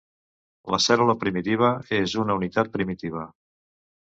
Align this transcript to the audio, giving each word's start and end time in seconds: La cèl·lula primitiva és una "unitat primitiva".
La 0.75 0.79
cèl·lula 0.85 1.15
primitiva 1.25 1.69
és 1.99 2.17
una 2.25 2.39
"unitat 2.41 2.73
primitiva". 2.79 3.29